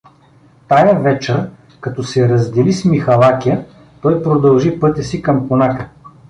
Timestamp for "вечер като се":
0.99-2.29